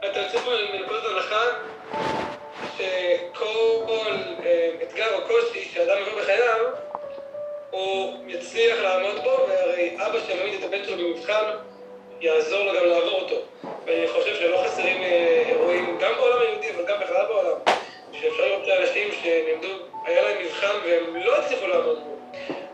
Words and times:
אתה 0.00 0.20
יוצא 0.20 0.38
פה 0.38 0.50
מנקודת 0.72 1.02
הנחה 1.04 1.44
שכל 2.76 4.14
אה, 4.44 4.70
אתגר 4.82 5.14
או 5.14 5.20
קושי 5.26 5.64
שאדם 5.74 5.98
עובר 5.98 6.22
בחייו, 6.22 6.66
הוא 7.70 8.14
יצליח 8.26 8.78
לעמוד 8.82 9.16
בו, 9.24 9.46
והרי 9.48 9.96
אבא 9.96 10.18
שמעמיד 10.28 10.54
את 10.54 10.64
הבן 10.64 10.84
שלו 10.84 10.96
במבחן, 10.96 11.44
יעזור 12.20 12.64
לו 12.64 12.72
גם 12.72 12.86
לעבור 12.86 13.20
אותו. 13.20 13.36
ואני 13.86 14.08
חושב 14.08 14.36
שלא 14.36 14.62
חסרים 14.64 15.02
אה, 15.02 15.42
אירועים, 15.48 15.98
גם 16.00 16.12
בעולם 16.16 16.40
היהודי, 16.40 16.70
אבל 16.70 16.84
גם 16.86 17.00
בכלל 17.00 17.26
בעולם, 17.26 17.58
שאפשר 18.12 18.46
לראות 18.46 18.66
לאנשים 18.66 19.08
שנמדו, 19.22 19.74
היה 20.04 20.22
להם 20.22 20.44
מבחן 20.44 20.74
והם 20.84 21.16
לא 21.16 21.38
הצליחו 21.38 21.66
לעמוד 21.66 21.98
בו. 21.98 22.18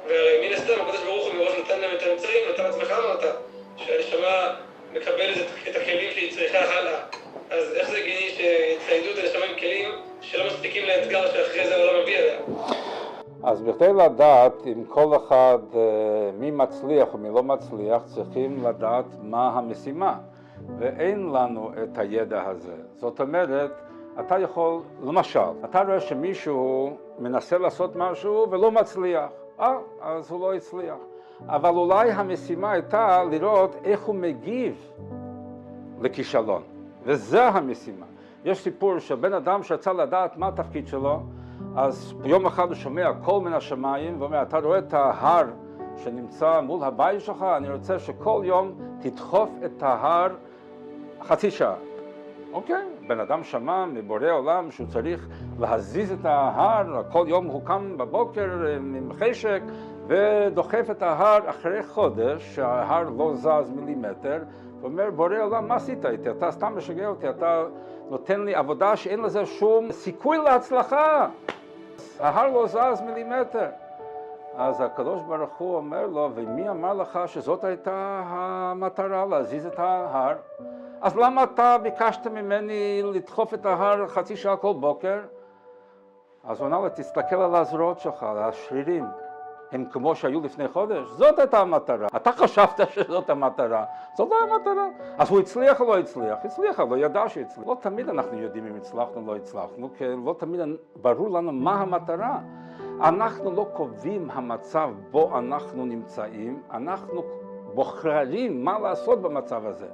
והרי 0.06 0.48
מן 0.48 0.54
הסתם, 0.54 0.80
הקדוש 0.80 1.00
ברוך 1.00 1.26
הוא 1.26 1.34
מראש 1.34 1.52
נתן 1.64 1.80
להם 1.80 1.96
את 1.96 2.02
האמצעים, 2.02 2.44
אתה 2.54 2.68
עצמך 2.68 2.90
אמרת, 2.90 3.34
שהנשמה 3.76 4.54
מקבלת 4.92 5.36
את 5.68 5.76
הכלים 5.76 6.10
שהיא 6.12 6.32
צריכה 6.32 6.58
הלאה. 6.58 7.13
אז 7.54 7.72
איך 7.74 7.90
זה 7.90 7.96
הגיוני 7.96 8.28
שיציידו 8.28 9.10
את 9.10 9.24
הנשמה 9.24 9.44
עם 9.44 9.58
כלים 9.58 9.90
שלא 10.20 10.46
מספיקים 10.46 10.82
לאתגר 10.86 11.26
שאחרי 11.26 11.66
זה 11.68 11.76
העולם 11.76 12.02
מביא 12.02 12.18
עליה? 12.18 12.38
אז 13.42 13.62
בכדי 13.62 13.92
לדעת 13.92 14.66
אם 14.66 14.84
כל 14.88 15.16
אחד, 15.16 15.58
אה, 15.74 15.80
מי 16.38 16.50
מצליח 16.50 17.14
ומי 17.14 17.28
לא 17.28 17.42
מצליח, 17.42 18.02
צריכים 18.04 18.64
לדעת 18.64 19.04
מה 19.22 19.48
המשימה. 19.48 20.14
ואין 20.78 21.30
לנו 21.32 21.70
את 21.82 21.98
הידע 21.98 22.42
הזה. 22.46 22.74
זאת 22.96 23.20
אומרת, 23.20 23.70
אתה 24.20 24.38
יכול, 24.38 24.80
למשל, 25.02 25.64
אתה 25.64 25.82
רואה 25.82 26.00
שמישהו 26.00 26.96
מנסה 27.18 27.58
לעשות 27.58 27.96
משהו 27.96 28.46
ולא 28.50 28.70
מצליח. 28.70 29.30
אה, 29.60 29.74
אז 30.00 30.30
הוא 30.30 30.40
לא 30.40 30.54
הצליח. 30.54 30.96
אבל 31.46 31.70
אולי 31.70 32.10
המשימה 32.10 32.72
הייתה 32.72 33.24
לראות 33.30 33.76
איך 33.84 34.02
הוא 34.02 34.14
מגיב 34.14 34.92
לכישלון. 36.00 36.73
וזה 37.04 37.48
המשימה. 37.48 38.06
יש 38.44 38.58
סיפור 38.58 38.98
של 38.98 39.14
בן 39.14 39.32
אדם 39.32 39.62
שרצה 39.62 39.92
לדעת 39.92 40.36
מה 40.36 40.48
התפקיד 40.48 40.86
שלו, 40.88 41.22
אז 41.76 42.14
ביום 42.22 42.46
אחד 42.46 42.66
הוא 42.66 42.74
שומע 42.74 43.12
קול 43.24 43.42
מן 43.42 43.52
השמיים 43.52 44.20
ואומר, 44.20 44.42
אתה 44.42 44.58
רואה 44.58 44.78
את 44.78 44.94
ההר 44.94 45.44
שנמצא 45.96 46.60
מול 46.60 46.82
הבית 46.82 47.20
שלך, 47.20 47.42
אני 47.56 47.70
רוצה 47.70 47.98
שכל 47.98 48.42
יום 48.44 48.72
תדחוף 49.00 49.50
את 49.64 49.82
ההר 49.82 50.28
חצי 51.22 51.50
שעה. 51.50 51.74
אוקיי, 52.52 52.86
בן 53.08 53.20
אדם 53.20 53.44
שמע 53.44 53.86
מבורא 53.86 54.30
עולם 54.30 54.70
שהוא 54.70 54.86
צריך 54.86 55.28
להזיז 55.58 56.12
את 56.12 56.24
ההר, 56.24 57.02
כל 57.12 57.24
יום 57.28 57.46
הוא 57.46 57.64
קם 57.64 57.96
בבוקר 57.96 58.50
עם 58.76 59.10
חשק 59.12 59.62
ודוחף 60.06 60.86
את 60.90 61.02
ההר 61.02 61.50
אחרי 61.50 61.82
חודש, 61.82 62.54
שההר 62.54 63.10
לא 63.18 63.34
זז 63.34 63.70
מילימטר, 63.76 64.38
ואומר, 64.84 65.10
בורא 65.10 65.38
עולם, 65.40 65.68
מה 65.68 65.74
עשית 65.74 66.06
איתי? 66.06 66.30
אתה 66.30 66.50
סתם 66.50 66.76
משגע 66.76 67.06
אותי, 67.06 67.30
אתה 67.30 67.64
נותן 68.10 68.40
לי 68.40 68.54
עבודה 68.54 68.96
שאין 68.96 69.20
לזה 69.20 69.46
שום 69.46 69.92
סיכוי 69.92 70.38
להצלחה. 70.38 71.28
ההר 72.20 72.50
לא 72.50 72.66
זז 72.66 73.00
מילימטר. 73.00 73.68
אז 74.56 74.80
הקדוש 74.80 75.22
ברוך 75.22 75.56
הוא 75.58 75.76
אומר 75.76 76.06
לו, 76.06 76.30
ומי 76.34 76.68
אמר 76.68 76.94
לך 76.94 77.18
שזאת 77.26 77.64
הייתה 77.64 78.22
המטרה, 78.26 79.26
להזיז 79.26 79.66
את 79.66 79.78
ההר? 79.78 80.36
אז 81.00 81.16
למה 81.16 81.44
אתה 81.44 81.76
ביקשת 81.82 82.26
ממני 82.26 83.02
לדחוף 83.14 83.54
את 83.54 83.66
ההר 83.66 84.06
חצי 84.08 84.36
שעה 84.36 84.56
כל 84.56 84.72
בוקר? 84.72 85.20
אז 86.44 86.60
הוא 86.60 86.68
אמר 86.68 86.80
לו, 86.80 86.88
תסתכל 86.88 87.36
על 87.36 87.54
הזרועות 87.54 87.98
שלך, 87.98 88.22
על 88.22 88.38
השרירים. 88.38 89.04
הם 89.74 89.84
כמו 89.90 90.16
שהיו 90.16 90.40
לפני 90.40 90.68
חודש? 90.68 91.08
זאת 91.08 91.38
הייתה 91.38 91.60
המטרה. 91.60 92.06
אתה 92.16 92.32
חשבת 92.32 92.80
שזאת 92.90 93.30
המטרה, 93.30 93.84
זאת 94.14 94.28
לא 94.30 94.36
המטרה. 94.42 94.88
אז 95.18 95.30
הוא 95.30 95.40
הצליח 95.40 95.80
או 95.80 95.86
לא 95.86 95.98
הצליח? 95.98 96.38
הצליח, 96.44 96.80
אבל 96.80 96.98
ידע 96.98 97.28
שהצליח. 97.28 97.66
לא 97.68 97.76
תמיד 97.80 98.08
אנחנו 98.08 98.40
יודעים 98.40 98.66
אם 98.66 98.76
הצלחנו 98.76 99.20
או 99.20 99.26
לא 99.26 99.36
הצלחנו, 99.36 99.88
כי 99.98 100.04
לא 100.24 100.34
תמיד 100.38 100.60
ברור 101.02 101.30
לנו 101.30 101.52
מה 101.52 101.80
המטרה. 101.80 102.38
אנחנו 103.00 103.50
לא 103.52 103.66
קובעים 103.72 104.30
המצב 104.30 104.90
בו 105.10 105.38
אנחנו 105.38 105.86
נמצאים, 105.86 106.62
אנחנו 106.70 107.22
בוחרים 107.74 108.64
מה 108.64 108.78
לעשות 108.78 109.22
במצב 109.22 109.66
הזה. 109.66 109.86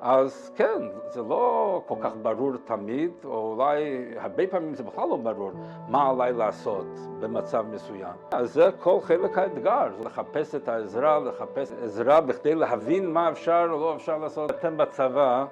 אז 0.00 0.50
כן, 0.56 0.82
זה 1.08 1.22
לא 1.22 1.82
כל 1.86 1.94
כך 2.00 2.12
ברור 2.22 2.52
תמיד, 2.64 3.10
או 3.24 3.54
אולי 3.54 4.04
הרבה 4.16 4.46
פעמים 4.46 4.74
זה 4.74 4.82
בכלל 4.82 5.08
לא 5.08 5.16
ברור 5.16 5.50
מה 5.88 6.10
עליי 6.10 6.32
לעשות 6.32 6.86
במצב 7.20 7.64
מסוים. 7.72 8.14
אז 8.30 8.52
זה 8.52 8.70
כל 8.80 8.98
חלק 9.00 9.38
האתגר, 9.38 9.88
לחפש 10.04 10.54
את 10.54 10.68
העזרה, 10.68 11.18
לחפש 11.18 11.72
עזרה 11.82 12.20
בכדי 12.20 12.54
להבין 12.54 13.10
מה 13.12 13.30
אפשר 13.30 13.68
או 13.70 13.80
לא 13.80 13.96
אפשר 13.96 14.18
לעשות. 14.18 14.50
אתם 14.50 14.76
בצבא, 14.76 15.44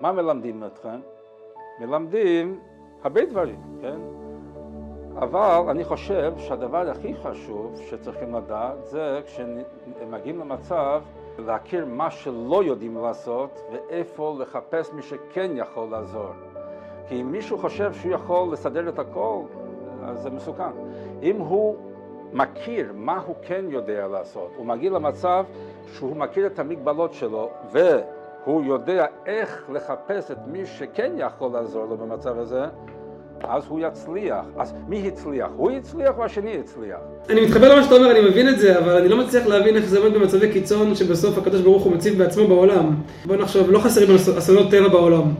מה 0.00 0.12
מלמדים 0.12 0.64
אתכם? 0.64 1.00
מלמדים 1.80 2.60
הרבה 3.04 3.24
דברים, 3.24 3.78
כן? 3.80 3.98
אבל 5.16 5.70
אני 5.70 5.84
חושב 5.84 6.32
שהדבר 6.38 6.90
הכי 6.90 7.14
חשוב 7.14 7.80
שצריכים 7.90 8.34
לדעת 8.34 8.86
זה 8.86 9.20
כשמגיעים 9.26 10.40
למצב 10.40 11.02
להכיר 11.46 11.86
מה 11.86 12.10
שלא 12.10 12.64
יודעים 12.64 12.96
לעשות 12.96 13.60
ואיפה 13.72 14.36
לחפש 14.38 14.92
מי 14.92 15.02
שכן 15.02 15.50
יכול 15.54 15.88
לעזור. 15.90 16.30
כי 17.08 17.20
אם 17.20 17.32
מישהו 17.32 17.58
חושב 17.58 17.92
שהוא 17.92 18.12
יכול 18.12 18.52
לסדר 18.52 18.88
את 18.88 18.98
הכל, 18.98 19.40
אז 20.04 20.22
זה 20.22 20.30
מסוכן. 20.30 20.70
אם 21.22 21.36
הוא 21.36 21.76
מכיר 22.32 22.92
מה 22.94 23.18
הוא 23.26 23.34
כן 23.42 23.64
יודע 23.68 24.06
לעשות, 24.06 24.50
הוא 24.56 24.66
מגיע 24.66 24.90
למצב 24.90 25.44
שהוא 25.86 26.16
מכיר 26.16 26.46
את 26.46 26.58
המגבלות 26.58 27.12
שלו 27.12 27.50
והוא 27.72 28.64
יודע 28.64 29.06
איך 29.26 29.70
לחפש 29.72 30.30
את 30.30 30.38
מי 30.46 30.66
שכן 30.66 31.12
יכול 31.16 31.52
לעזור 31.52 31.84
לו 31.84 31.96
במצב 31.96 32.38
הזה, 32.38 32.66
אז 33.42 33.62
הוא 33.68 33.80
יצליח. 33.80 34.44
אז 34.58 34.72
מי 34.88 35.08
הצליח? 35.08 35.48
הוא 35.56 35.70
הצליח 35.70 36.10
או 36.18 36.24
השני 36.24 36.56
הצליח? 36.60 36.98
אני 37.28 37.40
מתחבר 37.40 37.74
למה 37.74 37.82
שאתה 37.82 37.94
אומר, 37.94 38.10
אני 38.10 38.20
מבין 38.20 38.48
את 38.48 38.58
זה, 38.58 38.78
אבל 38.78 38.96
אני 38.96 39.08
לא 39.08 39.16
מצליח 39.16 39.46
להבין 39.46 39.76
איך 39.76 39.84
זה 39.84 39.98
עומד 39.98 40.14
במצבי 40.14 40.52
קיצון 40.52 40.94
שבסוף 40.94 41.38
הקדוש 41.38 41.60
ברוך 41.60 41.82
הוא 41.82 41.92
מציב 41.92 42.18
בעצמו 42.18 42.48
בעולם. 42.48 42.94
בוא 43.24 43.36
נחשוב, 43.36 43.70
לא 43.70 43.78
חסרים 43.78 44.14
אסונות 44.38 44.70
טבע 44.70 44.88
בעולם. 44.88 45.32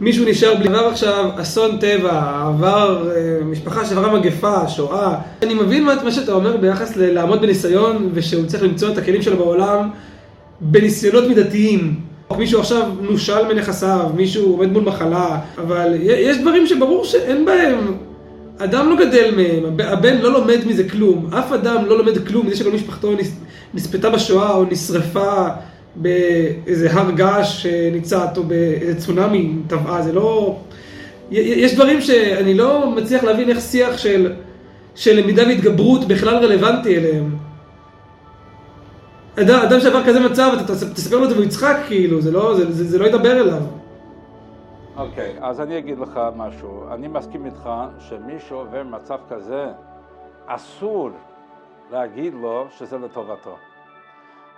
מישהו 0.00 0.24
נשאר 0.28 0.54
בלי 0.54 0.68
עבר 0.68 0.86
עכשיו 0.86 1.30
אסון 1.36 1.78
טבע, 1.78 2.42
עבר 2.48 3.10
אה, 3.16 3.44
משפחה 3.44 3.84
שעברה 3.84 4.18
מגפה, 4.18 4.68
שואה. 4.68 5.18
אני 5.42 5.54
מבין 5.54 5.84
מה 5.84 6.12
שאתה 6.12 6.32
אומר 6.32 6.56
ביחס 6.56 6.96
לעמוד 6.96 7.42
בניסיון 7.42 8.10
ושהוא 8.14 8.46
צריך 8.46 8.62
למצוא 8.62 8.92
את 8.92 8.98
הכלים 8.98 9.22
שלו 9.22 9.36
בעולם 9.36 9.90
בניסיונות 10.60 11.24
מידתיים. 11.28 12.03
מישהו 12.38 12.60
עכשיו 12.60 12.90
נושל 13.00 13.46
מנכסיו, 13.54 14.10
מישהו 14.16 14.52
עומד 14.52 14.72
מול 14.72 14.82
מחלה, 14.82 15.38
אבל 15.58 15.94
יש 16.00 16.38
דברים 16.38 16.66
שברור 16.66 17.04
שאין 17.04 17.44
בהם, 17.44 17.94
אדם 18.58 18.90
לא 18.90 18.96
גדל 18.96 19.34
מהם, 19.36 19.80
הבן 19.80 20.18
לא 20.18 20.32
לומד 20.32 20.58
מזה 20.66 20.88
כלום, 20.88 21.30
אף 21.34 21.52
אדם 21.52 21.84
לא 21.86 21.98
לומד 21.98 22.28
כלום 22.28 22.46
מזה 22.46 22.56
שכל 22.56 22.72
משפחתו 22.72 23.12
נספתה 23.74 24.10
בשואה 24.10 24.54
או 24.54 24.64
נשרפה 24.70 25.46
באיזה 25.96 26.92
הר 26.92 27.10
געש 27.10 27.62
שניצת 27.62 28.28
או 28.36 28.42
באיזה 28.42 29.00
צונאמי 29.00 29.52
טבעה, 29.66 30.02
זה 30.02 30.12
לא... 30.12 30.56
יש 31.30 31.74
דברים 31.74 32.00
שאני 32.00 32.54
לא 32.54 32.90
מצליח 32.96 33.24
להבין 33.24 33.50
איך 33.50 33.60
שיח 33.60 33.98
של, 33.98 34.32
של 34.94 35.20
למידה 35.20 35.42
והתגברות 35.46 36.08
בכלל 36.08 36.34
רלוונטי 36.44 36.96
אליהם. 36.96 37.43
אדם, 39.42 39.60
אדם 39.68 39.80
שעבר 39.80 40.04
כזה 40.06 40.20
מצב, 40.20 40.50
אתה 40.64 40.72
תספר 40.72 41.18
לו 41.18 41.24
את 41.24 41.28
זה 41.28 41.34
והוא 41.34 41.44
יצחק 41.44 41.76
כאילו, 41.86 42.20
זה 42.20 42.32
לא, 42.32 42.54
זה, 42.54 42.72
זה, 42.72 42.84
זה 42.84 42.98
לא 42.98 43.06
ידבר 43.06 43.40
אליו. 43.40 43.62
אוקיי, 44.96 45.34
okay, 45.38 45.44
אז 45.44 45.60
אני 45.60 45.78
אגיד 45.78 45.98
לך 45.98 46.20
משהו. 46.36 46.84
אני 46.90 47.08
מסכים 47.08 47.46
איתך 47.46 47.70
שמי 47.98 48.40
שעובר 48.48 48.82
מצב 48.82 49.18
כזה, 49.28 49.66
אסור 50.46 51.10
להגיד 51.92 52.34
לו 52.34 52.66
שזה 52.78 52.98
לטובתו. 52.98 53.56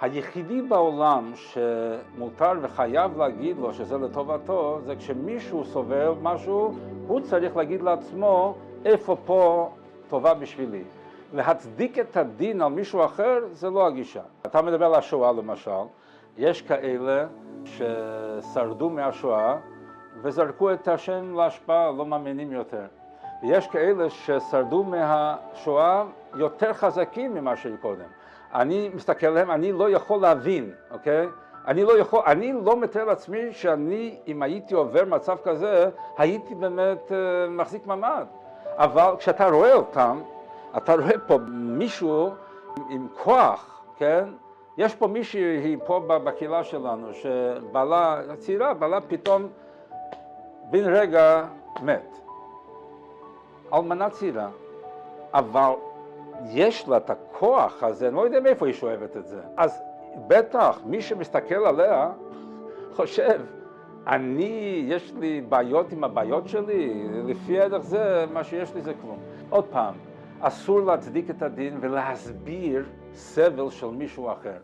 היחידי 0.00 0.62
בעולם 0.62 1.32
שמותר 1.36 2.52
וחייב 2.62 3.18
להגיד 3.18 3.56
לו 3.58 3.74
שזה 3.74 3.98
לטובתו, 3.98 4.80
זה 4.86 4.96
כשמישהו 4.96 5.64
סובל 5.64 6.12
משהו, 6.22 6.74
הוא 7.06 7.20
צריך 7.20 7.56
להגיד 7.56 7.82
לעצמו 7.82 8.54
איפה 8.84 9.16
פה 9.24 9.70
טובה 10.08 10.34
בשבילי. 10.34 10.82
להצדיק 11.32 11.98
את 11.98 12.16
הדין 12.16 12.62
על 12.62 12.68
מישהו 12.68 13.04
אחר 13.04 13.38
זה 13.52 13.70
לא 13.70 13.86
הגישה. 13.86 14.22
אתה 14.46 14.62
מדבר 14.62 14.86
על 14.86 14.94
השואה 14.94 15.32
למשל, 15.32 15.70
יש 16.36 16.62
כאלה 16.62 17.26
ששרדו 17.64 18.90
מהשואה 18.90 19.56
וזרקו 20.22 20.72
את 20.72 20.88
השם 20.88 21.36
להשפעה, 21.36 21.90
לא 21.90 22.06
מאמינים 22.06 22.52
יותר. 22.52 22.84
ויש 23.42 23.66
כאלה 23.66 24.10
ששרדו 24.10 24.84
מהשואה 24.84 26.04
יותר 26.34 26.72
חזקים 26.72 27.34
ממה 27.34 27.56
שהיו 27.56 27.78
קודם. 27.82 28.04
אני 28.54 28.90
מסתכל 28.94 29.26
עליהם, 29.26 29.50
אני 29.50 29.72
לא 29.72 29.90
יכול 29.90 30.20
להבין, 30.20 30.70
אוקיי? 30.90 31.26
אני 31.66 31.82
לא 31.82 31.98
יכול, 31.98 32.20
אני 32.26 32.52
לא 32.52 32.80
מתאר 32.80 33.04
לעצמי 33.04 33.52
שאני, 33.52 34.16
אם 34.26 34.42
הייתי 34.42 34.74
עובר 34.74 35.04
מצב 35.04 35.36
כזה, 35.44 35.90
הייתי 36.18 36.54
באמת 36.54 37.08
uh, 37.08 37.50
מחזיק 37.50 37.86
מעמד. 37.86 38.26
אבל 38.76 39.14
כשאתה 39.18 39.48
רואה 39.48 39.74
אותם, 39.74 40.20
אתה 40.76 40.94
רואה 40.94 41.18
פה 41.26 41.38
מישהו 41.48 42.30
עם 42.90 43.08
כוח, 43.22 43.84
כן? 43.96 44.24
יש 44.78 44.94
פה 44.94 45.06
מישהי 45.06 45.76
פה 45.86 46.00
בקהילה 46.08 46.64
שלנו, 46.64 47.14
שבעלה, 47.14 48.22
צעירה, 48.38 48.74
בעלה 48.74 49.00
פתאום 49.00 49.46
בן 50.70 50.84
רגע 50.84 51.44
מת. 51.82 52.18
אלמנה 53.74 54.10
צעירה, 54.10 54.48
אבל 55.34 55.70
יש 56.44 56.88
לה 56.88 56.96
את 56.96 57.10
הכוח 57.10 57.82
הזה, 57.82 58.08
אני 58.08 58.16
לא 58.16 58.20
יודע 58.20 58.40
מאיפה 58.40 58.66
היא 58.66 58.74
שואבת 58.74 59.16
את 59.16 59.26
זה. 59.26 59.40
אז 59.56 59.82
בטח, 60.26 60.80
מי 60.86 61.02
שמסתכל 61.02 61.66
עליה 61.66 62.10
חושב, 62.94 63.40
אני, 64.06 64.84
יש 64.88 65.12
לי 65.18 65.40
בעיות 65.40 65.92
עם 65.92 66.04
הבעיות 66.04 66.48
שלי, 66.48 67.08
לפי 67.24 67.60
ערך 67.60 67.82
זה, 67.82 68.24
מה 68.32 68.44
שיש 68.44 68.74
לי 68.74 68.80
זה 68.80 68.92
כלום. 69.02 69.18
עוד 69.50 69.64
פעם, 69.64 69.94
אסור 70.40 70.80
להצדיק 70.80 71.30
את 71.30 71.42
הדין 71.42 71.78
ולהסביר 71.80 72.84
סבל 73.12 73.70
של 73.70 73.86
מישהו 73.86 74.32
אחר. 74.32 74.58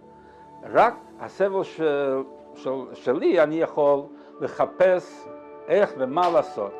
רק 0.62 0.94
הסבל 1.20 1.62
של, 1.62 2.22
של, 2.54 2.70
שלי 2.94 3.42
אני 3.42 3.54
יכול 3.54 4.02
לחפש 4.40 5.28
איך 5.68 5.92
ומה 5.98 6.30
לעשות. 6.30 6.72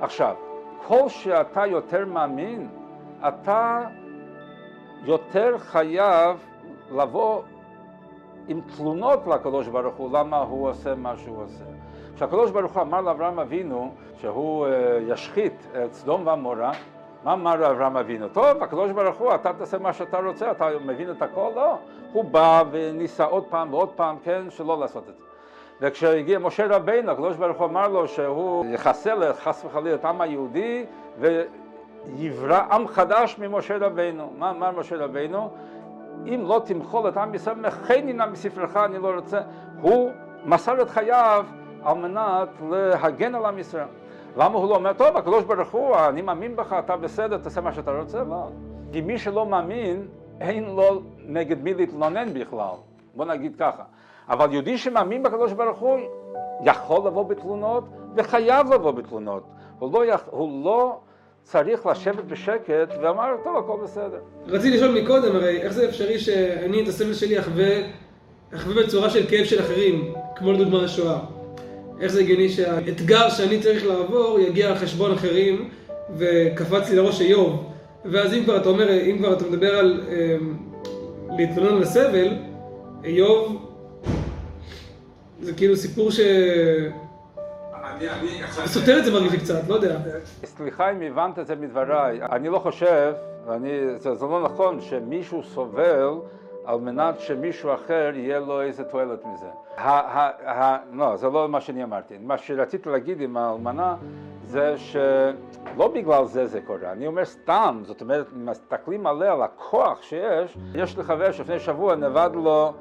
עכשיו, 0.00 0.34
כל 0.86 1.08
שאתה 1.08 1.66
יותר 1.66 2.04
מאמין, 2.04 2.68
אתה 3.28 3.80
יותר 5.04 5.58
חייב 5.58 6.46
לבוא 6.90 7.42
עם 8.48 8.60
תלונות 8.76 9.26
לקדוש 9.26 9.68
ברוך 9.68 9.94
הוא 9.94 10.18
למה 10.18 10.38
הוא 10.38 10.68
עושה 10.68 10.94
מה 10.94 11.16
שהוא 11.16 11.42
עושה. 11.42 11.64
כשהקדוש 12.14 12.50
ברוך 12.50 12.72
הוא 12.72 12.82
אמר 12.82 13.00
לאברהם 13.00 13.38
אבינו 13.38 13.94
שהוא 14.20 14.66
אה, 14.66 14.98
ישחית 15.08 15.66
את 15.84 15.92
סדום 15.92 16.26
ועמורה, 16.26 16.72
מה 17.28 17.34
אמר 17.34 17.70
אברהם 17.70 17.96
אבינו? 17.96 18.28
טוב, 18.28 18.62
הקדוש 18.62 18.90
ברוך 18.90 19.16
הוא, 19.16 19.34
אתה 19.34 19.52
תעשה 19.52 19.78
מה 19.78 19.92
שאתה 19.92 20.18
רוצה, 20.18 20.50
אתה 20.50 20.68
מבין 20.84 21.10
את 21.10 21.22
הכל? 21.22 21.50
לא. 21.54 21.78
הוא 22.12 22.24
בא 22.24 22.62
וניסה 22.70 23.24
עוד 23.24 23.44
פעם 23.50 23.74
ועוד 23.74 23.88
פעם, 23.96 24.16
כן, 24.24 24.50
שלא 24.50 24.80
לעשות 24.80 25.08
את 25.08 25.16
זה. 25.16 25.22
וכשהגיע 25.80 26.38
משה 26.38 26.66
רבינו, 26.66 27.12
הקדוש 27.12 27.36
ברוך 27.36 27.58
הוא 27.58 27.66
אמר 27.66 27.88
לו 27.88 28.08
שהוא 28.08 28.66
יחסל 28.66 29.32
חס 29.32 29.64
וחלילה 29.64 29.94
את 29.94 30.04
העם 30.04 30.20
היהודי 30.20 30.84
ויברא 31.18 32.62
עם 32.70 32.88
חדש 32.88 33.38
ממשה 33.38 33.76
רבינו. 33.80 34.32
מה 34.38 34.50
אמר 34.50 34.70
משה 34.70 34.96
רבינו? 34.96 35.50
אם 36.26 36.44
לא 36.48 36.62
תמחול 36.64 37.08
את 37.08 37.16
עם 37.16 37.34
ישראל, 37.34 37.56
מחני 37.56 38.12
נא 38.12 38.26
מספרך, 38.26 38.76
אני 38.76 38.98
לא 38.98 39.14
רוצה. 39.14 39.40
הוא 39.80 40.10
מסר 40.44 40.82
את 40.82 40.90
חייו 40.90 41.46
על 41.82 41.96
מנת 41.96 42.48
להגן 42.70 43.34
על 43.34 43.44
עם 43.44 43.58
ישראל. 43.58 43.88
למה 44.38 44.58
הוא 44.58 44.68
לא 44.68 44.74
אומר, 44.74 44.92
טוב, 44.92 45.16
הקדוש 45.16 45.44
ברוך 45.44 45.70
הוא, 45.70 45.96
אני 45.96 46.22
מאמין 46.22 46.56
בך, 46.56 46.76
אתה 46.78 46.96
בסדר, 46.96 47.36
תעשה 47.36 47.60
מה 47.60 47.72
שאתה 47.72 47.90
רוצה? 47.90 48.24
לא. 48.24 48.48
כי 48.92 49.00
מי 49.00 49.18
שלא 49.18 49.46
מאמין, 49.46 50.06
אין 50.40 50.64
לו 50.64 51.02
נגד 51.26 51.62
מי 51.62 51.74
להתלונן 51.74 52.34
בכלל. 52.34 52.74
בוא 53.14 53.24
נגיד 53.24 53.56
ככה. 53.58 53.82
אבל 54.28 54.52
יהודי 54.52 54.78
שמאמין 54.78 55.22
בקדוש 55.22 55.52
ברוך 55.52 55.78
הוא, 55.78 55.98
יכול 56.64 57.06
לבוא 57.06 57.24
בתלונות 57.24 57.84
וחייב 58.16 58.72
לבוא 58.74 58.90
בתלונות. 58.90 59.42
הוא 59.78 59.92
לא, 59.92 60.06
יכ... 60.06 60.20
הוא 60.30 60.64
לא 60.64 60.98
צריך 61.42 61.86
לשבת 61.86 62.24
בשקט 62.24 62.94
ואמר, 63.02 63.34
טוב, 63.44 63.56
הכל 63.56 63.78
בסדר. 63.84 64.20
רציתי 64.46 64.76
לשאול 64.76 65.02
מקודם, 65.02 65.36
הרי 65.36 65.62
איך 65.62 65.72
זה 65.72 65.88
אפשרי 65.88 66.18
שאני 66.18 66.82
את 66.82 66.88
הסבל 66.88 67.14
שלי 67.14 67.38
אחווה, 67.38 67.76
אחווה 68.54 68.82
בצורה 68.82 69.10
של 69.10 69.26
כאב 69.30 69.44
של 69.44 69.60
אחרים, 69.60 70.14
כמו 70.36 70.52
לדוגמה 70.52 70.84
השואה? 70.84 71.37
איך 72.00 72.12
זה 72.12 72.20
הגיוני 72.20 72.48
שהאתגר 72.48 73.30
שאני 73.30 73.60
צריך 73.60 73.86
לעבור 73.86 74.40
יגיע 74.40 74.68
על 74.68 74.74
חשבון 74.74 75.12
אחרים 75.12 75.68
וקפץ 76.18 76.90
לי 76.90 76.96
לראש 76.96 77.20
איוב 77.20 77.72
ואז 78.04 78.34
אם 78.34 78.44
כבר 78.44 78.56
אתה 78.56 78.68
אומר, 78.68 79.00
אם 79.02 79.18
כבר 79.18 79.32
אתה 79.32 79.44
מדבר 79.44 79.78
על 79.78 80.02
אה, 80.08 80.36
להתלונן 81.36 81.76
על 81.76 81.82
הסבל, 81.82 82.28
איוב 83.04 83.72
זה 85.40 85.52
כאילו 85.52 85.76
סיפור 85.76 86.10
ש... 86.10 86.20
סותר 88.66 88.98
את 88.98 89.04
זה 89.04 89.12
מרגיש 89.12 89.32
לי 89.32 89.38
קצת, 89.38 89.68
לא 89.68 89.74
יודע. 89.74 89.98
סליחה 90.44 90.92
אם 90.92 91.02
הבנת 91.02 91.38
את 91.38 91.46
זה 91.46 91.56
מדבריי, 91.56 92.18
אני 92.32 92.48
לא 92.48 92.58
חושב, 92.58 93.12
זה 93.98 94.10
לא 94.20 94.42
נכון 94.44 94.80
שמישהו 94.80 95.42
סובל 95.42 96.14
על 96.68 96.80
מנת 96.80 97.20
שמישהו 97.20 97.74
אחר 97.74 98.10
יהיה 98.14 98.40
לו 98.40 98.60
איזה 98.62 98.84
תועלת 98.84 99.24
מזה. 99.26 99.46
לא, 100.92 101.16
זה 101.16 101.28
לא 101.28 101.48
מה 101.48 101.60
שאני 101.60 101.84
אמרתי. 101.84 102.18
מה 102.18 102.38
שרציתי 102.38 102.88
להגיד 102.88 103.20
עם 103.20 103.36
האלמנה 103.36 103.96
זה 104.42 104.74
שלא 104.78 105.88
בגלל 105.94 106.24
זה 106.24 106.46
זה 106.46 106.60
קורה, 106.60 106.92
אני 106.92 107.06
אומר 107.06 107.24
סתם, 107.24 107.80
זאת 107.84 108.00
אומרת, 108.00 108.26
מסתכלים 108.32 109.06
עליה, 109.06 109.32
על 109.32 109.42
הכוח 109.42 110.02
שיש, 110.02 110.58
יש 110.74 110.96
לי 110.96 111.04
חבר 111.04 111.32
שלפני 111.32 111.58
שבוע 111.58 111.94
נאבד 111.94 112.30
לו 112.34 112.72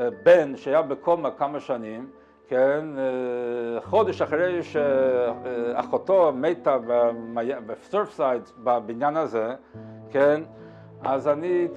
אה, 0.00 0.08
בן 0.22 0.56
שהיה 0.56 0.82
בקומה 0.82 1.30
כמה 1.30 1.60
שנים, 1.60 2.10
כן, 2.48 2.86
אה, 2.98 3.80
חודש 3.80 4.22
אחרי 4.22 4.62
שאחותו 4.62 6.32
מתה 6.34 6.76
בסרפסייד 7.66 8.42
בבניין 8.58 9.16
הזה, 9.16 9.54
כן, 10.10 10.42
אז 11.04 11.28
אני 11.28 11.68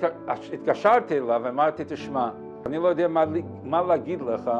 התקשרתי 0.53 1.17
אליו 1.17 1.41
ואמרתי, 1.43 1.83
תשמע, 1.87 2.29
אני 2.65 2.77
לא 2.77 2.87
יודע 2.87 3.07
מה, 3.07 3.23
מה 3.63 3.81
להגיד 3.81 4.21
לך, 4.21 4.51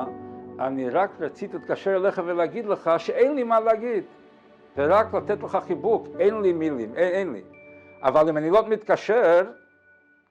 אני 0.60 0.90
רק 0.90 1.10
רציתי 1.20 1.58
להתקשר 1.58 1.96
אליך 1.96 2.22
ולהגיד 2.26 2.66
לך 2.66 2.92
שאין 2.98 3.36
לי 3.36 3.44
מה 3.44 3.60
להגיד, 3.60 4.04
ורק 4.78 5.14
לתת 5.14 5.44
לך 5.44 5.58
חיבוק, 5.68 6.08
אין 6.20 6.42
לי 6.42 6.54
מילים, 6.54 6.90
אין, 6.96 7.12
אין 7.12 7.34
לי. 7.34 7.42
אבל 8.04 8.30
אם 8.30 8.38
אני 8.38 8.50
לא 8.50 8.68
מתקשר, 8.68 9.44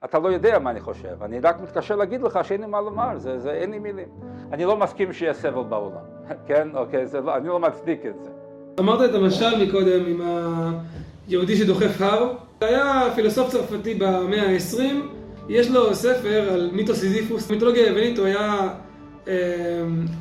אתה 0.05 0.19
לא 0.19 0.29
יודע 0.29 0.59
מה 0.59 0.69
אני 0.69 0.79
חושב, 0.79 1.23
אני 1.23 1.39
רק 1.39 1.61
מתקשר 1.61 1.95
להגיד 1.95 2.21
לך 2.21 2.39
שאין 2.43 2.61
לי 2.61 2.67
מה 2.67 2.81
לומר, 2.81 3.17
זה, 3.17 3.39
זה 3.39 3.51
אין 3.51 3.71
לי 3.71 3.79
מילים. 3.79 4.07
אני 4.51 4.65
לא 4.65 4.77
מסכים 4.77 5.13
שיהיה 5.13 5.33
סבל 5.33 5.63
בעולם, 5.63 6.05
כן? 6.47 6.67
אוקיי, 6.73 7.07
זה 7.07 7.21
לא, 7.21 7.35
אני 7.35 7.47
לא 7.47 7.59
מצדיק 7.59 8.05
את 8.05 8.23
זה. 8.23 8.29
אמרת 8.79 9.09
את 9.09 9.15
המשל 9.15 9.65
מקודם 9.67 10.05
עם 10.05 10.21
היהודי 11.27 11.55
שדוחף 11.55 12.01
הר, 12.01 12.33
היה 12.61 13.01
פילוסוף 13.15 13.49
צרפתי 13.49 13.93
במאה 13.93 14.49
ה-20, 14.49 14.81
יש 15.49 15.69
לו 15.69 15.95
ספר 15.95 16.49
על 16.53 16.69
מיתוס 16.73 16.99
סיזיפוס, 16.99 17.51
מיתולוגיה 17.51 17.85
היוונית 17.85 18.19
הוא 18.19 18.25
היה, 18.25 18.69
אה, 19.27 19.33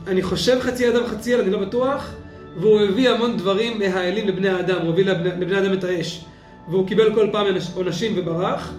אני 0.06 0.22
חושב 0.22 0.60
חצי 0.60 0.88
אדם 0.88 1.06
חצי 1.06 1.34
אל, 1.34 1.40
אני 1.40 1.50
לא 1.50 1.58
בטוח, 1.58 2.14
והוא 2.56 2.80
הביא 2.80 3.10
המון 3.10 3.36
דברים 3.36 3.78
מהאלים 3.78 4.28
לבני 4.28 4.48
האדם, 4.48 4.82
הוא 4.82 4.90
הביא 4.90 5.04
לבני, 5.04 5.28
לבני 5.28 5.56
האדם 5.56 5.72
את 5.72 5.84
האש, 5.84 6.24
והוא 6.68 6.88
קיבל 6.88 7.14
כל 7.14 7.28
פעם 7.32 7.46
עונשים 7.74 8.12
וברח, 8.16 8.74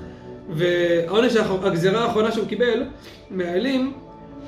והעונש, 0.50 1.36
הגזרה 1.64 2.06
האחרונה 2.06 2.32
שהוא 2.32 2.48
קיבל 2.48 2.84
מהאלים 3.30 3.94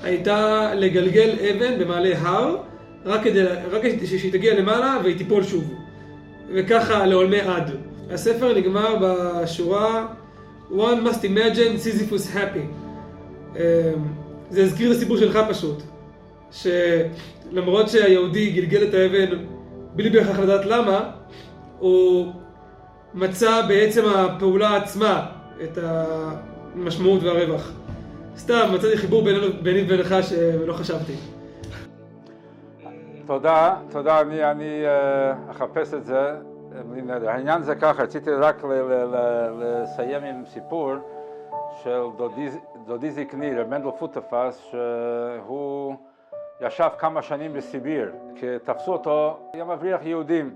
הייתה 0.04 0.72
לגלגל 0.76 1.30
אבן 1.40 1.80
במעלה 1.80 2.20
הר, 2.20 2.58
רק 3.06 3.24
כדי, 3.24 3.44
רק 3.72 3.82
שהיא 4.06 4.32
תגיע 4.32 4.60
למעלה 4.60 4.98
והיא 5.04 5.18
תיפול 5.18 5.44
שוב. 5.44 5.74
וככה 6.54 7.06
לעולמי 7.06 7.40
עד. 7.40 7.87
הספר 8.12 8.58
נגמר 8.58 8.96
בשורה 9.02 10.08
One 10.72 11.02
must 11.08 11.24
imagine 11.24 11.78
Sisyphus 11.78 12.36
happy. 12.36 12.68
אמ, 13.56 13.62
זה 14.50 14.64
הזכיר 14.64 14.92
את 14.92 14.96
הסיפור 14.96 15.18
שלך 15.18 15.40
פשוט. 15.50 15.84
שלמרות 16.52 17.90
שהיהודי 17.90 18.52
גלגל 18.52 18.84
את 18.88 18.94
האבן 18.94 19.38
בלי 19.96 20.10
בהכרח 20.10 20.40
לדעת 20.40 20.66
למה, 20.66 21.12
הוא 21.80 22.34
מצא 23.14 23.62
בעצם 23.68 24.06
הפעולה 24.06 24.76
עצמה 24.76 25.26
את 25.64 25.78
המשמעות 25.82 27.24
והרווח. 27.24 27.72
סתם, 28.38 28.70
מצאתי 28.74 28.98
חיבור 28.98 29.24
ביני 29.62 29.82
ובינך 29.82 30.16
שלא 30.22 30.74
חשבתי. 30.74 31.14
תודה, 33.26 33.76
תודה, 33.92 34.22
אני, 34.22 34.52
אני 34.52 34.84
uh, 34.86 35.52
אחפש 35.52 35.94
את 35.94 36.06
זה. 36.06 36.32
העניין 37.28 37.64
זה 37.64 37.76
ככה, 37.76 38.04
רציתי 38.04 38.32
רק 38.32 38.64
לסיים 39.60 40.24
עם 40.24 40.46
סיפור 40.46 40.94
של 41.84 42.04
דודי 42.86 43.12
זקני, 43.12 43.56
רב 43.56 43.68
מנדל 43.68 43.92
פוטפס, 44.00 44.58
שהוא 44.58 45.96
ישב 46.62 46.90
כמה 46.98 47.22
שנים 47.22 47.54
בסיביר, 47.54 48.12
כי 48.36 48.46
תפסו 48.64 48.94
אותו, 48.94 49.38
היה 49.54 49.66
מבריח 49.66 50.02
יהודים 50.04 50.56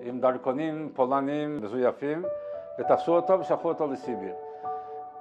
עם 0.00 0.20
דרכונים 0.20 0.92
פולנים 0.94 1.60
מזויפים, 1.62 2.22
ותפסו 2.80 3.16
אותו 3.16 3.40
ושלחו 3.40 3.68
אותו 3.68 3.86
לסיביר. 3.86 4.34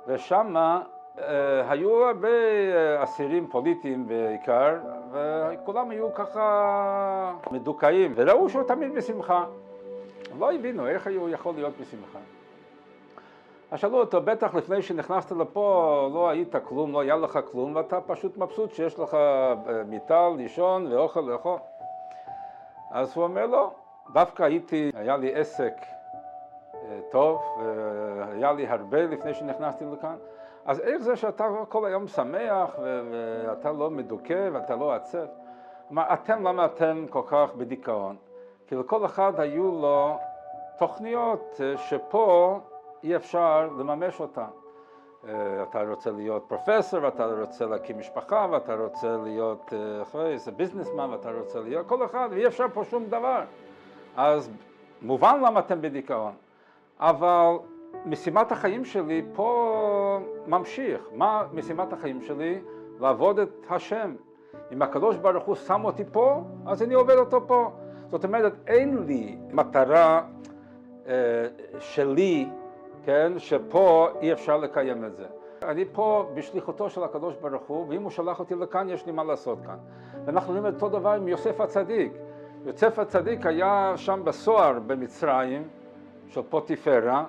ושם 0.08 0.56
אה, 0.58 1.72
היו 1.72 2.06
הרבה 2.06 2.28
אה, 2.28 3.04
אסירים 3.04 3.48
פוליטיים 3.48 4.08
בעיקר, 4.08 4.76
וכולם 5.12 5.90
היו 5.90 6.14
ככה 6.14 7.34
מדוכאים, 7.52 8.14
וראו 8.16 8.50
שהוא 8.50 8.64
תמיד 8.64 8.94
בשמחה. 8.96 9.46
לא 10.40 10.54
הבינו 10.54 10.88
איך 10.88 11.08
הוא 11.20 11.30
יכול 11.30 11.56
להיות 11.56 11.74
בשמחה. 11.82 12.20
אז 13.72 13.80
שאלו 13.80 14.00
אותו, 14.00 14.22
בטח 14.22 14.56
לפני 14.56 14.82
שנכנסת 14.82 15.32
לפה 15.32 16.10
לא 16.14 16.30
היית 16.30 16.56
כלום, 16.64 16.92
לא 16.92 17.00
היה 17.00 17.16
לך 17.16 17.40
כלום, 17.52 17.76
ואתה 17.76 18.02
פשוט 18.02 18.38
מבסוט 18.38 18.74
שיש 18.74 19.00
לך 19.00 19.14
אה, 19.14 19.54
מיטה 19.88 20.30
לישון 20.38 20.92
ואוכל 20.92 21.22
לאכול. 21.22 21.60
אז 22.92 23.16
הוא 23.16 23.24
אומר, 23.24 23.46
לא, 23.46 23.72
דווקא 24.14 24.44
הייתי, 24.44 24.92
היה 24.96 25.18
לי 25.18 25.36
עסק 25.36 25.74
אה, 26.74 27.00
טוב, 27.12 27.42
היה 28.32 28.52
לי 28.52 28.68
הרבה 28.68 29.02
לפני 29.02 29.34
שנכנסתי 29.34 29.86
לכאן, 29.94 30.16
אז 30.66 30.80
איך 30.80 30.98
זה 30.98 31.16
שאתה 31.16 31.48
כל 31.70 31.86
היום 31.86 32.08
שמח 32.08 32.76
ואתה 33.12 33.72
לא 33.72 33.90
מדוכא 33.90 34.50
ואתה 34.54 34.76
לא 34.76 34.94
עצב? 34.94 35.26
כלומר, 35.88 36.14
אתם, 36.14 36.48
למה 36.48 36.66
אתם 36.66 37.06
כל 37.10 37.22
כך 37.28 37.54
בדיכאון? 37.58 38.16
כי 38.68 38.76
לכל 38.76 39.06
אחד 39.06 39.40
היו 39.40 39.82
לו 39.82 40.18
תוכניות 40.78 41.62
אה, 41.64 41.78
שפה 41.78 42.60
אי 43.04 43.16
אפשר 43.16 43.70
לממש 43.80 44.20
אותן. 44.20 44.48
אה, 45.28 45.64
אתה 45.64 45.82
רוצה 45.90 46.12
להיות 46.12 46.44
פרופסור, 46.48 47.04
ואתה 47.04 47.26
רוצה 47.26 47.66
להקים 47.66 48.00
משפחה, 48.00 48.48
ואתה 48.52 48.76
רוצה 48.76 49.18
להיות 49.24 49.74
אה, 50.16 50.52
ביזנסמן, 50.58 51.10
ואתה 51.10 51.32
רוצה 51.32 51.60
להיות 51.60 51.88
כל 51.88 52.06
אחד, 52.06 52.28
ואי 52.32 52.48
אפשר 52.48 52.66
פה 52.74 52.84
שום 52.84 53.06
דבר. 53.06 53.42
אז 54.18 54.50
מובן 55.02 55.40
למה 55.46 55.60
אתם 55.60 55.82
בדיכאון. 55.82 56.34
אבל 57.00 57.52
משימת 58.06 58.52
החיים 58.52 58.86
שלי 58.86 59.26
פה 59.36 60.20
ממשיך. 60.48 61.02
מה 61.14 61.44
משימת 61.54 61.94
החיים 61.94 62.22
שלי? 62.22 62.62
לעבוד 63.00 63.40
את 63.40 63.66
השם. 63.70 64.16
אם 64.72 64.82
הקדוש 64.82 65.18
ברוך 65.18 65.44
הוא 65.44 65.56
שם 65.56 65.86
אותי 65.86 66.04
פה, 66.12 66.42
אז 66.66 66.84
אני 66.84 66.94
עובד 66.94 67.16
אותו 67.16 67.48
פה. 67.48 67.72
זאת 68.08 68.24
אומרת, 68.24 68.54
אין 68.68 69.04
לי 69.04 69.38
מטרה 69.52 70.22
שלי, 71.80 72.50
כן, 73.04 73.32
שפה 73.38 74.08
אי 74.22 74.34
אפשר 74.34 74.58
לקיים 74.58 75.06
את 75.06 75.16
זה. 75.16 75.26
אני 75.64 75.86
פה 75.92 76.30
בשליחותו 76.34 76.90
של 76.90 77.04
הקדוש 77.04 77.36
ברוך 77.36 77.64
הוא, 77.68 77.86
ואם 77.90 78.04
הוא 78.04 78.12
שלח 78.12 78.40
אותי 78.40 78.56
לכאן, 78.56 78.90
יש 78.90 79.06
לי 79.06 79.12
מה 79.12 79.24
לעשות 79.24 79.58
כאן. 79.66 79.78
ואנחנו 80.26 80.54
רואים 80.54 80.66
אותו 80.66 80.90
דבר 80.90 81.10
עם 81.10 81.28
יוסף 81.28 81.62
הצדיק. 81.62 82.12
יוסף 82.66 83.00
הצדיק 83.00 83.46
היה 83.46 83.94
שם 83.96 84.22
בסוהר 84.24 84.80
במצרים, 84.80 85.68
של 86.28 86.42
פוטיפרה, 86.50 87.26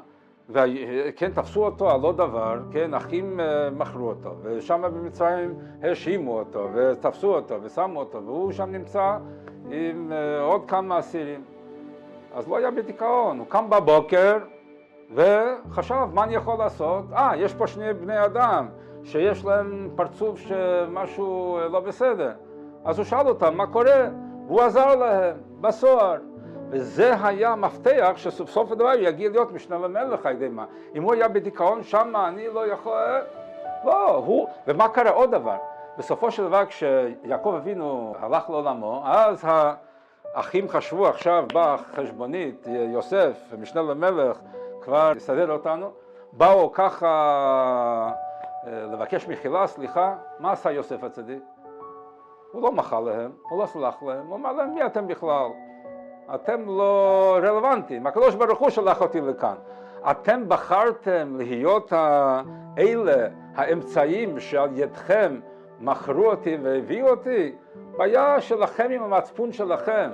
וכן, 0.50 1.30
תפסו 1.32 1.64
אותו 1.64 1.90
על 1.90 2.00
לא 2.00 2.12
דבר, 2.12 2.58
כן, 2.70 2.94
אחים 2.94 3.40
אה, 3.40 3.70
מכרו 3.70 4.08
אותו, 4.08 4.34
ושם 4.42 4.82
במצרים 4.82 5.54
האשימו 5.82 6.38
אותו, 6.38 6.68
ותפסו 6.74 7.34
אותו, 7.34 7.62
ושמו 7.62 8.00
אותו, 8.00 8.22
והוא 8.24 8.52
שם 8.52 8.72
נמצא 8.72 9.18
עם 9.70 10.12
אה, 10.12 10.40
עוד 10.40 10.64
כמה 10.68 10.98
אסירים. 10.98 11.44
אז 12.38 12.48
לא 12.48 12.56
היה 12.56 12.70
בדיכאון, 12.70 13.38
הוא 13.38 13.46
קם 13.46 13.70
בבוקר 13.70 14.38
וחשב, 15.14 16.06
מה 16.12 16.24
אני 16.24 16.34
יכול 16.34 16.58
לעשות? 16.58 17.04
אה, 17.16 17.32
יש 17.36 17.54
פה 17.54 17.66
שני 17.66 17.94
בני 17.94 18.24
אדם 18.24 18.68
שיש 19.04 19.44
להם 19.44 19.90
פרצוף 19.96 20.38
שמשהו 20.38 21.58
לא 21.70 21.80
בסדר. 21.80 22.32
אז 22.84 22.98
הוא 22.98 23.04
שאל 23.04 23.28
אותם, 23.28 23.56
מה 23.56 23.66
קורה? 23.66 24.08
והוא 24.46 24.60
עזר 24.60 24.94
להם 24.94 25.36
בסוהר. 25.60 26.16
וזה 26.70 27.14
היה 27.22 27.54
מפתח 27.56 28.12
שסוף 28.16 28.50
סוף 28.50 28.72
הדבר 28.72 28.92
יגיע 28.98 29.30
להיות 29.30 29.52
משנה 29.52 29.78
למלך 29.78 30.26
על 30.26 30.32
ידי 30.32 30.48
מה. 30.48 30.64
אם 30.94 31.02
הוא 31.02 31.14
היה 31.14 31.28
בדיכאון 31.28 31.82
שם, 31.82 32.12
אני 32.28 32.48
לא 32.48 32.66
יכול... 32.66 33.02
לא, 33.84 34.10
הוא... 34.10 34.48
ומה 34.66 34.88
קרה 34.88 35.10
עוד 35.10 35.30
דבר? 35.30 35.56
בסופו 35.98 36.30
של 36.30 36.44
דבר 36.44 36.64
כשיעקב 36.66 37.54
אבינו 37.56 38.14
הלך 38.20 38.50
לעולמו, 38.50 39.02
אז 39.04 39.44
האחים 40.34 40.68
חשבו 40.68 41.08
עכשיו 41.08 41.44
בא 41.52 41.76
חשבונית, 41.94 42.66
יוסף, 42.92 43.54
משנה 43.58 43.82
למלך, 43.82 44.38
כבר 44.80 45.12
יסדר 45.16 45.52
אותנו, 45.52 45.90
באו 46.32 46.72
ככה 46.72 48.12
אה, 48.66 48.86
לבקש 48.92 49.28
מחילה, 49.28 49.66
סליחה, 49.66 50.14
מה 50.38 50.52
עשה 50.52 50.70
יוסף 50.70 51.04
הצדיק? 51.04 51.42
הוא 52.52 52.62
לא 52.62 52.72
מחל 52.72 53.00
להם, 53.00 53.30
הוא 53.50 53.62
לא 53.62 53.66
סלח 53.66 54.02
להם, 54.02 54.26
הוא 54.26 54.36
אמר 54.36 54.52
להם 54.52 54.74
מי 54.74 54.86
אתם 54.86 55.06
בכלל? 55.06 55.46
אתם 56.34 56.66
לא 56.66 57.38
רלוונטיים, 57.42 58.06
הקדוש 58.06 58.34
ברוך 58.34 58.58
הוא 58.58 58.70
שלח 58.70 59.00
אותי 59.00 59.20
לכאן. 59.20 59.54
אתם 60.10 60.48
בחרתם 60.48 61.36
להיות 61.38 61.92
האלה, 61.92 63.28
האמצעים 63.54 64.40
שעל 64.40 64.70
ידכם 64.78 65.40
מכרו 65.80 66.30
אותי 66.30 66.56
והביאו 66.62 67.08
אותי, 67.08 67.52
בעיה 67.96 68.40
שלכם 68.40 68.88
עם 68.90 69.02
המצפון 69.02 69.52
שלכם. 69.52 70.10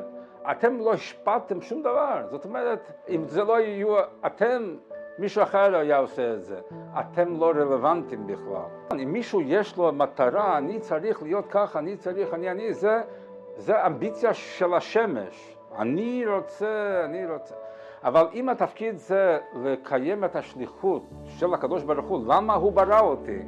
אתם 0.51 0.79
לא 0.79 0.93
השפעתם 0.93 1.61
שום 1.61 1.83
דבר. 1.83 2.23
זאת 2.31 2.45
אומרת, 2.45 2.93
אם 3.09 3.25
זה 3.25 3.45
לא 3.45 3.61
יהיו 3.61 3.97
אתם, 4.27 4.77
מישהו 5.19 5.43
אחר 5.43 5.77
היה 5.77 5.99
עושה 5.99 6.35
את 6.35 6.45
זה. 6.45 6.61
אתם 7.01 7.41
לא 7.41 7.51
רלוונטיים 7.51 8.27
בכלל. 8.27 8.99
אם 9.03 9.13
מישהו 9.13 9.41
יש 9.41 9.77
לו 9.77 9.93
מטרה, 9.93 10.59
אני 10.59 10.81
צריך 10.81 11.23
להיות 11.23 11.47
ככה, 11.51 11.79
אני 11.79 11.97
צריך, 11.97 12.35
אני, 12.35 12.51
אני, 12.51 12.75
זה, 12.75 13.03
זה 13.57 13.87
אמביציה 13.87 14.35
של 14.35 14.75
השמש. 14.75 15.57
אני 15.79 16.27
רוצה, 16.27 17.03
אני 17.05 17.27
רוצה. 17.27 17.55
אבל 18.05 18.27
אם 18.35 18.49
התפקיד 18.49 18.97
זה 18.97 19.39
לקיים 19.63 20.25
את 20.25 20.37
השליחות 20.37 21.03
של 21.27 21.55
הקדוש 21.55 21.83
ברוך 21.83 22.07
הוא, 22.07 22.25
למה 22.27 22.55
הוא 22.55 22.73
ברא 22.73 23.01
אותי? 23.01 23.43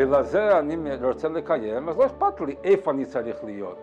ולזה 0.00 0.58
אני 0.58 0.76
רוצה 1.02 1.28
לקיים, 1.28 1.88
אז 1.88 1.98
לא 1.98 2.06
אכפת 2.06 2.40
לי 2.40 2.56
איפה 2.64 2.90
אני 2.90 3.04
צריך 3.04 3.44
להיות. 3.44 3.78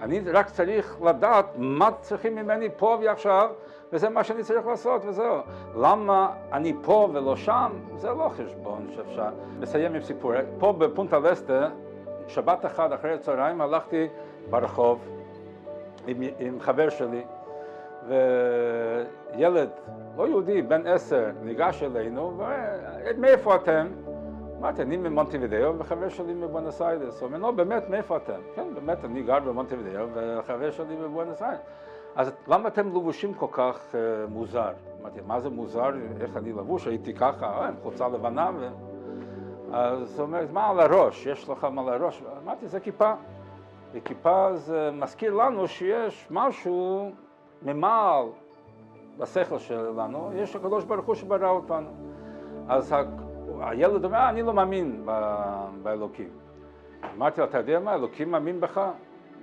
אני 0.00 0.20
רק 0.20 0.50
צריך 0.50 1.02
לדעת 1.02 1.46
מה 1.56 1.90
צריכים 2.00 2.34
ממני 2.34 2.68
פה 2.76 2.98
ועכשיו, 3.02 3.50
וזה 3.92 4.08
מה 4.08 4.24
שאני 4.24 4.42
צריך 4.42 4.66
לעשות 4.66 5.04
וזהו. 5.04 5.36
למה 5.76 6.32
אני 6.52 6.74
פה 6.82 7.08
ולא 7.12 7.36
שם, 7.36 7.72
זה 7.96 8.10
לא 8.10 8.28
חשבון 8.28 8.86
שאפשר. 8.96 9.28
נסיים 9.60 9.94
עם 9.94 10.02
סיפור. 10.02 10.32
פה 10.58 10.72
בפונטה 10.72 11.18
לסטה, 11.18 11.68
שבת 12.26 12.66
אחת 12.66 12.92
אחרי 12.92 13.14
הצהריים 13.14 13.60
הלכתי 13.60 14.08
ברחוב 14.50 15.00
עם, 16.06 16.22
עם 16.38 16.60
חבר 16.60 16.88
שלי, 16.88 17.22
וילד 18.08 19.70
לא 20.16 20.28
יהודי, 20.28 20.62
בן 20.62 20.86
עשר, 20.86 21.26
ניגש 21.42 21.82
אלינו, 21.82 22.40
ומאיפה 23.16 23.54
אתם? 23.54 23.86
אמרתי, 24.60 24.82
אני 24.82 24.96
ממונטווידאו 24.96 25.78
וחבר 25.78 26.08
שלי 26.08 26.34
מבואנוס 26.34 26.82
איירס. 26.82 27.20
הוא 27.20 27.26
אומר, 27.26 27.38
לא, 27.38 27.50
באמת, 27.50 27.88
מאיפה 27.88 28.16
אתם? 28.16 28.40
כן, 28.54 28.74
באמת, 28.74 29.04
אני 29.04 29.22
גר 29.22 29.38
במונטווידאו 29.38 30.06
וחבר 30.14 30.70
שלי 30.70 30.96
מבואנוס 30.96 31.42
איירס. 31.42 31.60
אז 32.16 32.32
למה 32.48 32.68
אתם 32.68 32.88
לבושים 32.88 33.34
כל 33.34 33.46
כך 33.50 33.80
uh, 33.92 34.30
מוזר? 34.30 34.72
אמרתי, 35.00 35.20
מה 35.26 35.40
זה 35.40 35.50
מוזר? 35.50 35.90
איך 36.20 36.36
אני 36.36 36.52
לבוש? 36.52 36.86
הייתי 36.86 37.14
ככה, 37.14 37.46
אה, 37.46 37.68
עם 37.68 37.74
חולצה 37.82 38.08
לבנה. 38.08 38.50
ו... 38.58 38.68
אז 39.72 40.18
הוא 40.18 40.26
אומר, 40.26 40.44
מה 40.52 40.66
על 40.66 40.80
הראש? 40.80 41.26
יש 41.26 41.48
לך 41.48 41.64
מה 41.64 41.82
על 41.82 41.88
הראש? 41.88 42.22
אמרתי, 42.44 42.68
זה 42.68 42.80
כיפה. 42.80 43.12
וכיפה 43.92 44.48
זה 44.54 44.90
מזכיר 44.92 45.34
לנו 45.34 45.68
שיש 45.68 46.26
משהו 46.30 47.10
ממעל 47.62 48.26
בשכל 49.18 49.58
שלנו, 49.58 50.30
יש 50.34 50.56
הקדוש 50.56 50.84
ברוך 50.84 51.06
הוא 51.06 51.14
שברא 51.14 51.48
אותנו. 51.48 51.88
אז 52.68 52.94
הילד 53.60 54.04
אומר, 54.04 54.28
אני 54.28 54.42
לא 54.42 54.52
מאמין 54.52 55.06
באלוקים. 55.82 56.28
אמרתי 57.16 57.40
לו, 57.40 57.46
אתה 57.46 57.58
יודע 57.58 57.80
מה, 57.80 57.94
אלוקים 57.94 58.30
מאמין 58.30 58.60
בך, 58.60 58.80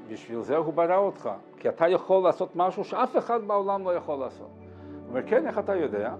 בשביל 0.07 0.41
זה 0.41 0.57
הוא 0.57 0.73
ברא 0.73 0.97
אותך, 0.97 1.29
כי 1.57 1.69
אתה 1.69 1.87
יכול 1.87 2.23
לעשות 2.23 2.55
משהו 2.55 2.83
שאף 2.83 3.17
אחד 3.17 3.39
בעולם 3.47 3.83
לא 3.83 3.95
יכול 3.95 4.19
לעשות. 4.19 4.49
הוא 4.59 5.09
אומר, 5.09 5.21
כן, 5.27 5.47
איך 5.47 5.59
אתה 5.59 5.75
יודע? 5.75 6.13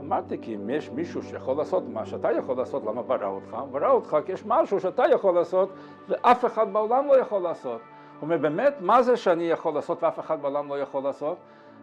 אמרתי, 0.00 0.38
כי 0.42 0.54
אם 0.54 0.70
יש 0.70 0.90
מישהו 0.90 1.22
שיכול 1.22 1.56
לעשות 1.56 1.82
מה 1.88 2.06
שאתה 2.06 2.32
יכול 2.32 2.56
לעשות, 2.56 2.82
למה 2.86 3.02
ברא 3.02 3.26
אותך? 3.26 3.56
ברא 3.70 3.90
אותך 3.90 4.16
כי 4.26 4.32
יש 4.32 4.46
משהו 4.46 4.80
שאתה 4.80 5.02
יכול 5.12 5.34
לעשות 5.34 5.68
ואף 6.08 6.44
אחד 6.44 6.72
בעולם 6.72 7.06
לא 7.06 7.20
יכול 7.20 7.42
לעשות. 7.42 7.80
הוא 7.80 8.22
אומר, 8.22 8.38
באמת, 8.38 8.74
מה 8.80 9.02
זה 9.02 9.16
שאני 9.16 9.44
יכול 9.44 9.74
לעשות 9.74 10.02
ואף 10.02 10.18
אחד 10.18 10.42
בעולם 10.42 10.68
לא 10.68 10.78
יכול 10.78 11.02
לעשות? 11.02 11.36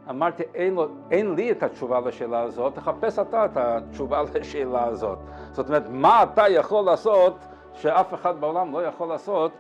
אמרתי, 0.10 0.44
אין, 0.56 0.74
לו, 0.74 0.88
אין 1.12 1.36
לי 1.36 1.52
את 1.52 1.64
התשובה 1.64 2.00
לשאלה 2.00 2.42
הזאת, 2.42 2.76
תחפש 2.76 3.20
אתה 3.20 3.46
את 3.46 3.58
התשובה 3.58 4.22
לשאלה 4.36 4.86
הזאת. 4.86 5.17
זאת 5.58 5.68
אומרת, 5.68 5.84
מה 5.90 6.24
אתה 6.24 6.50
יכול 6.50 6.86
לעשות 6.86 7.38
שאף 7.74 8.14
אחד 8.14 8.40
בעולם 8.40 8.74
לא 8.74 8.84
יכול 8.84 9.08
לעשות 9.08 9.52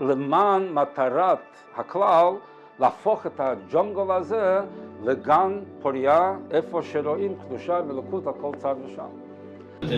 למען 0.00 0.68
מטרת 0.72 1.38
הכלל 1.76 2.32
להפוך 2.80 3.26
את 3.26 3.40
הג'ונגל 3.40 4.12
הזה 4.12 4.60
לגן 5.02 5.60
פוריה, 5.80 6.34
איפה 6.50 6.82
שרואים 6.82 7.34
קדושה 7.46 7.80
ולקות 7.88 8.26
על 8.26 8.32
כל 8.40 8.52
צד 8.58 8.74
ושם. 8.84 9.08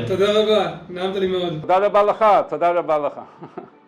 תודה 0.06 0.26
רבה, 0.33 0.76
נעמת 0.88 1.16
לי 1.16 1.26
מאוד. 1.26 1.61
תודה 1.61 1.78
רבה 1.78 2.02
לך, 2.02 2.25
תודה 2.49 2.71
רבה 2.71 2.99
לך. 2.99 3.21